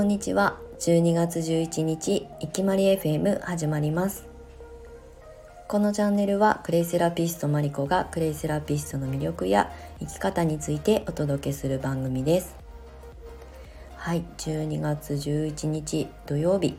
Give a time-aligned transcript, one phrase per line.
[0.00, 0.58] こんにちは。
[0.78, 4.26] 12月11日いきまり FM 始まります。
[5.68, 12.56] このチャンネルはクレイセラピストマリコがクレイセラピストの魅力や生き方についてお届けする番組です。
[13.96, 16.78] はい12月11日土曜日。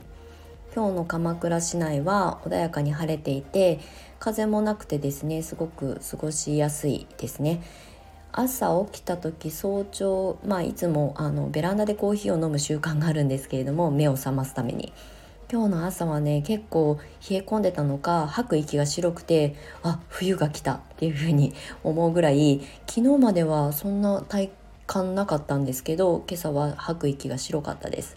[0.74, 3.82] 今日の鎌倉市内は穏やかに晴れていて
[4.18, 7.62] 風もなくてですねすごく過ごしやすいですね。
[8.34, 14.94] 朝起きた時早朝まあいつもあのベランダでコーヒーを飲む習慣があるんですけれども目を覚ますために。
[15.52, 16.98] 今日の朝はね結構
[17.30, 21.54] 冷え込んでたのか吐く息が白くてあ冬が来たっていう風に
[21.84, 24.50] 思うぐらい昨日まではそんな体
[24.88, 28.16] 感なかったんですけど今朝は吐く息が白かったです。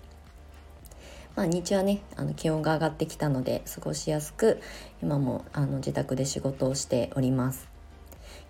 [1.35, 4.61] まあ、日中はねあの気温が上がってきたので過ごしやすく
[5.03, 7.74] 今もあの自宅で仕事をしております。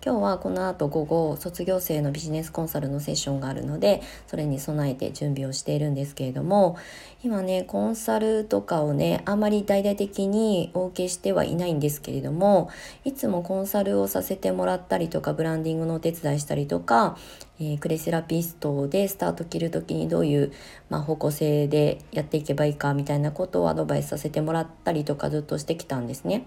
[0.05, 6.77] 今日はこの後午後卒業生のビジネスコンサルのセッションがあるのでそれに備えて準備をしているんですけれども
[7.23, 12.69] 今ねコンサルとかをねあんまり大々的にお受けしてはいないんですけれども
[13.03, 17.17] いつもコンサルをさせてもらったりとかブランディングのお手伝いしたりとか、
[17.59, 20.53] えー、クレセラピストでスタート切る時にどういう、
[20.87, 26.45] まあ、方向性でやっていけばいいかみたいなことをアドバイスさせてもらったりとかずっとしてきたんですね。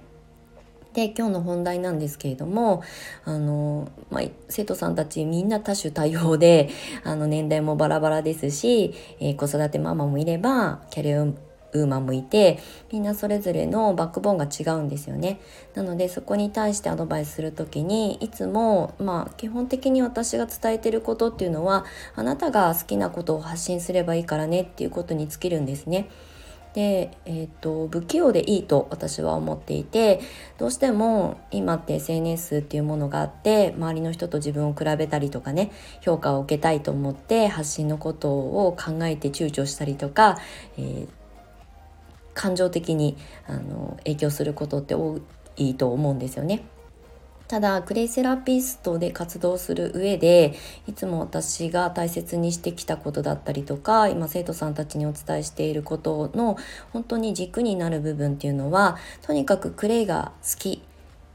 [0.99, 2.83] で今日の本題なんですけれども
[3.25, 6.71] あの、まあ、生徒さんたちみんな多種多様で
[7.05, 12.59] あの年代もバラバラですし、えー、子育てママもいればキャリアウーマンもいて
[12.91, 15.39] みんなそれぞれのバックボーンが違うんですよね
[15.75, 21.85] なのでそこに対してアドバイスする時にいつもまあ基本的に私が伝えてることっていうのは
[22.17, 26.09] あなたが好きなことを発信すればいいからねっていうことに尽きるんですね。
[26.79, 30.21] で、えーと、不器用でいいと私は思っていて
[30.59, 40.39] どうしても今って SNS っていうものがあって周りの人と自分を比べたりとかね評価を受けたいと思って発信のことを考えて躊躇したりとか、
[40.77, 41.09] えー、
[42.35, 43.17] 感情的に
[43.49, 45.19] あの影響することって多
[45.57, 46.63] いと思うんですよね。
[47.49, 50.55] ただクレイセラピストで活動する上で
[50.87, 56.59] いつも私が大切にしてきたことだったりとか今生徒さんたちにお伝えしていることの
[56.93, 60.83] 本当に軸になる部分っていうのはとにかくクレイが好き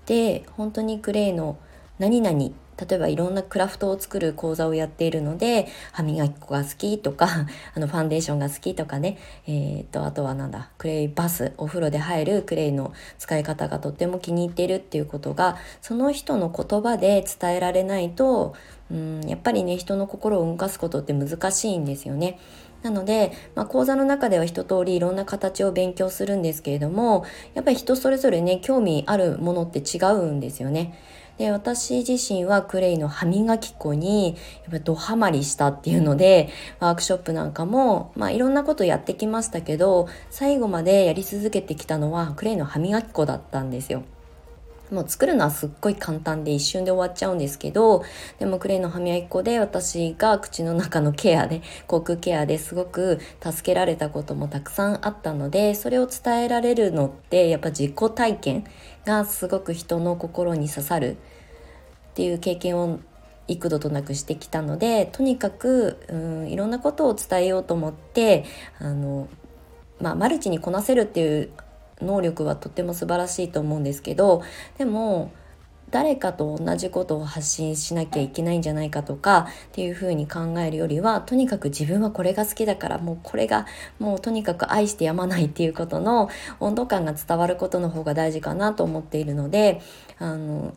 [0.06, 1.58] で本当にクレイの
[1.98, 7.28] 何々例えばいろんなクラフトを作る講座をやっているので歯磨き粉が好きとか
[7.76, 9.18] あのファンデーションが好きとかね、
[9.48, 18.54] えーと、あとはなんだクレイバスお風呂で入るクレイの使い方がとっても気に入っているっていうことがその人の言葉で伝えられないと
[18.92, 22.40] うんやっぱりね人の心を動かすことって難しいんですよね。
[22.84, 30.94] なので、まあ、講座の中では一通りいろんな形を勉強するんですけれどもやっぱり人それぞれね興味あるものって違うんですよね。
[31.38, 36.50] で私自身はクレイの歯磨き粉にやっぱドハマりしたっていうので
[36.80, 44.04] ワークショップなんかも、まあ、いろんなことやってきましたけど最後までやり続けてきたのはクレイの歯磨き粉だったんですよ。
[44.94, 48.04] もう作るのはすっごい簡単で一瞬で終わっちゃうんですけど
[48.38, 58.66] でもクレイの歯磨き粉で私が口の中のケアで口腔ケアですごく助けられたこともたくさんあったのでそれを伝えられるのってやっぱ自己体験
[59.06, 61.16] がすごく人の心に刺さるっ
[62.16, 63.00] ていう経験を
[63.48, 66.16] 幾度となくしてきたのでとにかくう
[66.46, 68.46] んいろんなことを伝えようと思って
[68.80, 69.28] あの、
[70.00, 71.50] まあ、マルチにこなせるっていう
[72.02, 74.44] 能力はとっても素晴らしいと思うんですけど
[74.78, 75.32] でも
[75.94, 83.68] 誰かと同じことを発信しなきゃいけないんじゃないかとかっていうふうに考えるよりはとにかく自分はこれが好きだからもうこれが
[84.00, 89.82] もうとにかく愛してやまないっていうことの温度感が伝わることの方が大事かなと思っているので
[90.18, 90.74] あの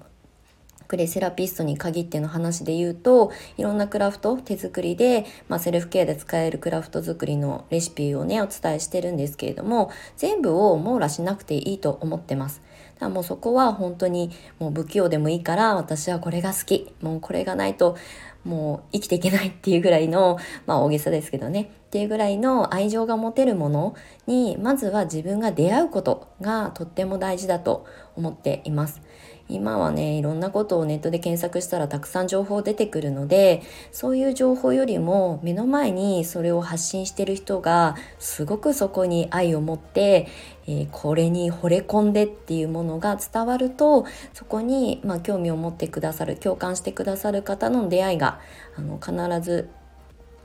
[0.87, 12.66] クレセラピストに限っての話で言うといろんなクラフト手作りで、まあ、セルフケアで使えるクラフト作りのレシピをねお伝えしてるんですけれども全部を網羅しなくていいと思ってます。
[12.97, 17.97] だからもうそこは本当にもう不器用でもいいから私はこれが好きもうこれがないと
[18.45, 23.95] もう生きていけないっていうぐらいのまあ大げさですけどねっていうぐらいの愛情が持てるもの
[24.27, 29.03] にまずは自分が出会うことがとっても大事だと思っています。
[29.49, 33.63] 今はねいろんなことをネットで検索したらたくさん情報出てくるので
[33.93, 40.29] そういう情報よりも目の前にそれを発信してる人がすごくそこに愛を持って、
[40.67, 48.41] えー、これに惚れ込んでっていうものが伝わるとそこに、まあ、興味を持ってくださる共感してくださる方の出会いが
[48.77, 49.69] あの必ず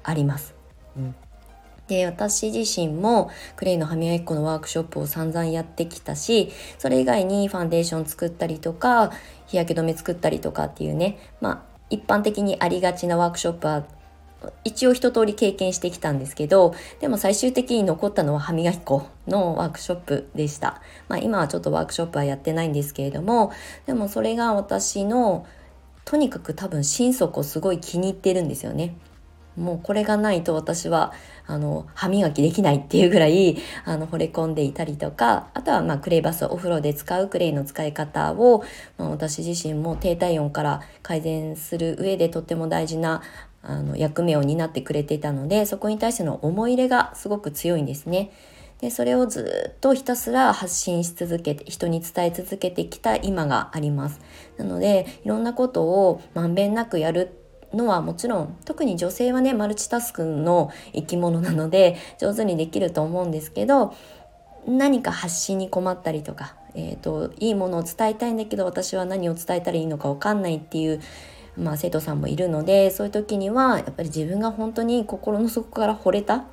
[0.04, 0.56] あります。
[0.98, 1.16] うん
[1.88, 9.12] で私自身もクレイの歯磨き粉のワークショップを散々やってきたしそれ以外にファンデーション作ったりとか
[9.48, 13.84] 日焼け止め作ったりとかっていうねまあ一般的にありがちなワークショップは
[14.64, 23.52] 一応一通り経験してきたんですけどでも最終的に残ったのは歯磨き粉のワークショップでした、まあ、今はちょっとワークショップはやってないんですけれども
[23.86, 25.46] でもそれが私の
[26.06, 28.96] とにかく多分心底すごい気に入ってるんですよね。
[29.58, 31.14] もうこれがないと私は
[31.46, 38.64] あの歯磨きできないっていうぐらいあの惚れ込んでいたりとかあとはまあクレイバスお風呂で使うクレイの使い方を、
[38.98, 43.22] まあ、私自身も低体温から改善する上でとっても大事な
[43.64, 48.32] あの役目を担ってくれていたのでそこに対しての思い入れがすごく強いんですね。
[48.80, 54.20] でそれをずっとひたすら発信し続けて人に伝え続けてきた今があります。
[54.58, 57.41] なのでいろんなことをまんべんなくやる
[57.74, 63.94] のはもちろん特に女性はねマルチタスクの生き物なので上手にできると思うんですけど
[64.68, 71.02] 何か発信に困ったりとか、えーと、いいものを伝えたいんだけど私は何を伝えたらいいのか分かんないっていう、
[71.58, 76.46] まあ、生徒さんもいるのでそういう時にはやっぱり自分が本当に心の底から惚れた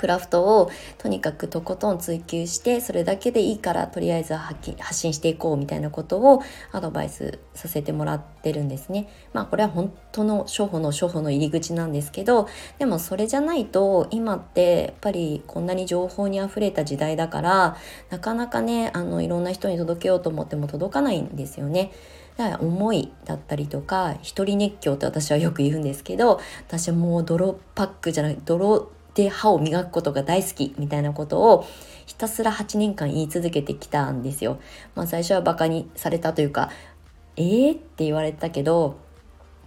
[0.00, 6.42] クラフトをとにかくとことん追求してそれだけでいいからとりあえず発信していこうみたいなことを
[6.72, 9.10] アドバイスさせてもらってるんですね。
[9.34, 12.48] まあこれは本当の初歩の初歩の入り口なんですけど
[12.78, 17.76] でもそれじゃないと今ってやっぱりこんなに情報にあふれた時代だから
[18.08, 21.92] なかなかねあのいろんな人に届けようと思っても届かないんですよね。
[22.38, 28.90] だから思いだったりとか一人熱狂って私はよく言うんですけど私はもう泥パックじゃない泥
[29.24, 31.66] で歯を磨くことが大好きみたいなことを
[32.06, 34.58] ひたすら8年間言い続けてきたんですよ。
[34.94, 36.70] まあ最初はバカにされたというか、
[37.36, 38.96] えーって言われたけど、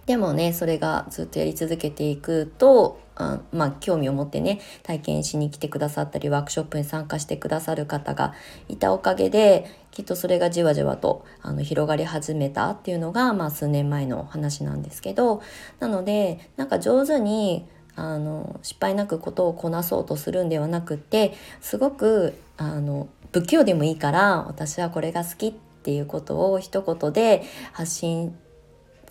[0.06, 8.34] でもね、それがずっとやり続けていくと、あまあ興味を持ってね、体験しに来てくださったり、ワークショップに参加してくださる方が
[8.68, 15.40] いたおかげで、きっとそれがじわじわとあの広がり始めたっていうのが、まあ数年前の話なんですけど、
[15.78, 27.42] なので、なんか上手にあの失敗なくことをこなそうとするんではなくてすごくあの不器用でもいいから私はこれが好きっていうことを一言で
[27.72, 28.36] 発信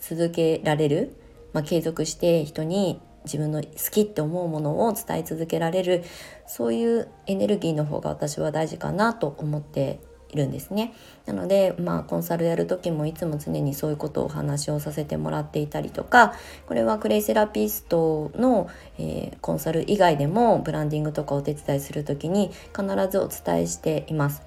[0.00, 1.16] 続けられる、
[1.52, 6.04] まあ、継続して人に自分の好きって思うものを伝え続けられる
[6.46, 10.00] そういうエネルギーの方が私は大事かなと思って
[10.34, 10.92] るんですね。
[11.26, 16.34] なので、まあ、コンサルやる時もいつも常にそういうことをお話をさせてもらっていたりとか
[16.66, 24.42] これはクレイセラピストの、えー、コンサル以外でもブランディングとかお手伝いする時に必ずお伝えしています。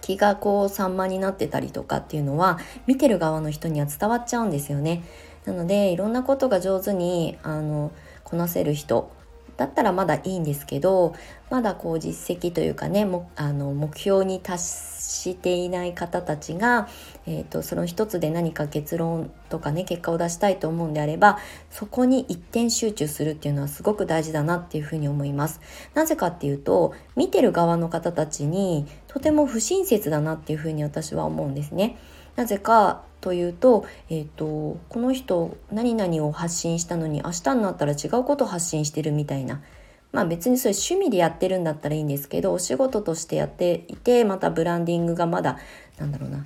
[0.00, 5.04] 気がこう散漫になってたりとかっていうのは見てる側の人には伝わっちゃうんですよね。
[5.44, 7.92] なのでいろんなことが上手にあの
[8.24, 9.10] こなせる人
[9.56, 11.14] だったらまだいいんですけど
[11.50, 16.88] まだこう実績というかねもあの目標に達していない方たちが、
[17.26, 21.38] えーと、その一つで何か結論とかね結果を出したいと思うんであれば
[21.70, 25.60] そこに一点集中するっていうのはすごく大事だなっていうふうに思います。
[25.94, 31.98] なぜかっていうと見てる側の方たちにとても不親切だなっていうふうに私は思うんですね。
[32.36, 39.62] なぜかというと,、えーと、この人何々を発信したのに明日になったら違うこと発信してるみたいな。
[40.10, 45.58] まあ別にそれ趣味でやってるんだったらいいんですけどお仕事としてやっていてまたブランディングがまだ
[45.96, 46.44] なんだろうな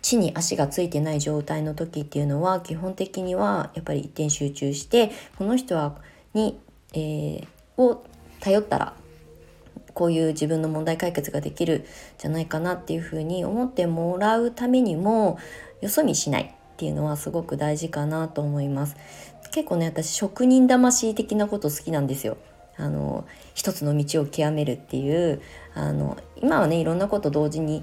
[0.00, 5.96] 地に足がついてない状態の時っていうのは基本的にはやっぱり一点集中してこの人は
[6.34, 6.60] に、
[6.92, 8.04] えー、を
[8.38, 8.94] 頼ったら
[9.92, 11.84] こういう自分の問題解決ができる
[12.16, 15.38] じゃないかなっていうふうに思ってもらうためにも
[15.80, 18.96] よそ見しないっていうのはすごく大事かなと思います。
[19.52, 22.36] 結構ね私職人魂的なこと好きなんですよ。
[22.76, 25.40] あの一つの道を極めるっていう。
[25.74, 27.82] あの今はねいろんなこと同時に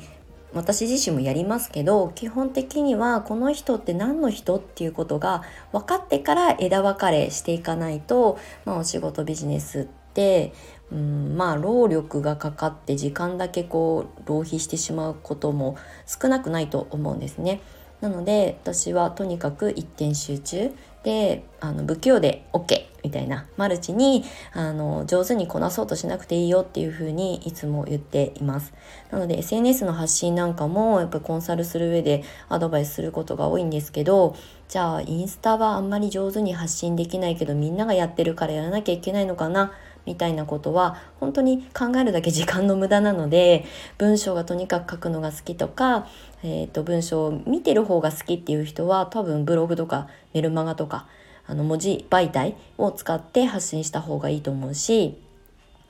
[0.53, 10.53] 私自身もやりますけど基本的にはこの人って何の人っていうことが分かってから枝分かれしていかないと、まあ、お仕事ビジネスって
[10.91, 15.75] うんまあ労力がかかって時間だけこう浪費してしまうことも
[16.05, 17.61] 少なくないと思うんですね。
[18.01, 20.71] なので私はとにかく一点集中。
[21.03, 23.45] であの不器用で OK みたいな。
[23.55, 28.73] マルチにあの上手にこなそうとしなくていいよっていう風にいつも言っています。
[29.09, 34.35] なので SNS の発信なんかもやっぱコンサルする上でアドバイスすることが多いんですけど
[34.67, 39.71] じゃあインスタはあんまり上手に発信できないけどみんながやってるからやらなきゃいけないのかな
[40.07, 43.65] みたいなことは本当に考えるだけ時間の無駄なので
[43.99, 46.07] 文章がとにかく書くのが好きとか、
[46.43, 51.05] えー、と文章を見てる方が好きっていう人は多分ブログとかメルマガとか
[51.45, 55.17] あの文字媒体を使って発信した方がいいと思うし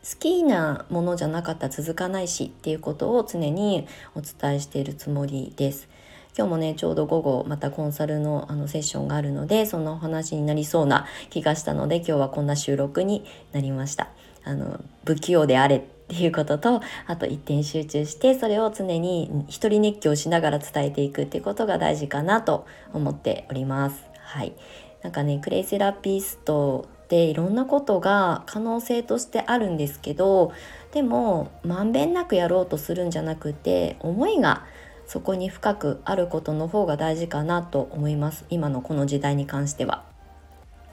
[0.03, 5.89] 好きなものじゃなかったら続かないしっていうことを常にお伝えしているつもりです。
[6.37, 14.09] 今日もねちょうど午後またコンサルのあのセッションがあるのでそんなお話になりそうな気がしたので今日はこんな収録になりました。
[14.43, 24.05] あの不器用であれっていうこととあと一点集中してそれを常に一人熱狂しながら伝えていくってことが大事かなと思っております。
[24.21, 24.53] はい、
[25.01, 30.51] なんかねクレイセラピストっていろんなことが可能性としてあるんですけど
[30.91, 34.65] でもまんべんなくやろうとするんじゃなくて思いが
[35.07, 38.45] そこに深くあることの方が大事かなと思います。
[38.49, 40.03] 今のこの時代に関しては。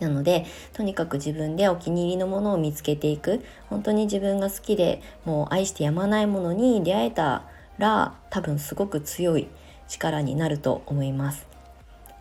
[0.00, 3.44] なのでとにかく自分でお気に入りのものを見つけていく。
[3.68, 7.44] 本当に自分が好きでもう愛してやまないものに出会えた
[7.78, 9.48] ら多分すごく強い
[9.88, 11.46] 力になると思います。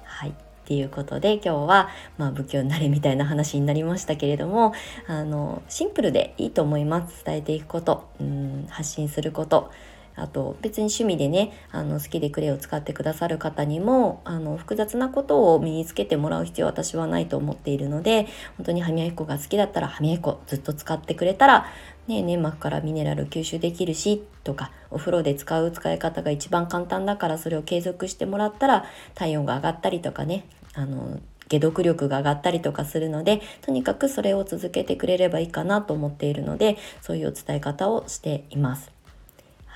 [0.03, 0.29] はい。
[0.29, 4.73] っていうことで今日は、まあ、不器用になれみたいな話になりましたけれども
[5.07, 7.23] あのシンプルでいいと思います。
[7.25, 8.09] 伝えていくこと。
[8.19, 9.71] うん発信すること。
[10.15, 18.27] あと別に趣味でねあの好きでクレイを使ってくださる方にもあの複雑なことを身につけてもらう必要は私はないと思っているので
[18.57, 21.67] 本当に歯磨き粉が好きだったら歯磨き粉ずっと使ってくれたら、
[22.07, 38.91] ね、粘膜からミネラル吸収できるしとかお風呂で使う使い方が一番簡単だからそれを継続してもらったら体温が上がったりとかねあの解毒力が上がったりとかするのでとにかくそれを続けてくれればいいかなと思っているのでそういうお伝え方をしています。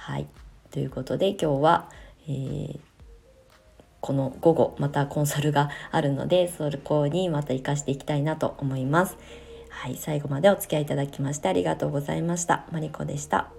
[0.07, 0.27] はい。
[0.71, 1.89] ということで今日は、
[2.29, 2.79] えー、
[3.99, 9.17] この午後またコンサルがあるのでそこにまた活かしていきたいなと思います。
[9.69, 12.65] はい、最後までお付き合いいただきましてありがとうございました。
[12.71, 13.51] マリコでした。